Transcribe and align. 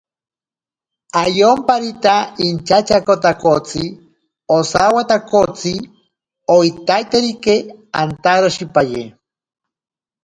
Ayomparita 1.21 2.13
inchatyaakotakotsi 2.47 3.83
osawatakotsi 4.57 5.73
oitaiterike 6.55 7.55
antaroshipaye. 8.01 9.03